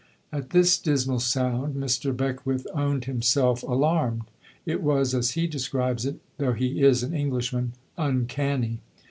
At 0.31 0.49
this 0.49 0.79
dismal 0.79 1.19
sound 1.19 1.75
Mr. 1.75 2.11
Beckwith 2.17 2.65
owned 2.73 3.05
himself 3.05 3.61
alarmed. 3.61 4.23
It 4.65 4.81
was, 4.81 5.13
as 5.13 5.33
he 5.33 5.45
describes 5.45 6.07
it 6.07 6.17
though 6.39 6.53
he 6.53 6.81
is 6.81 7.03
an 7.03 7.13
Englishman 7.13 7.73
"uncanny." 7.99 8.81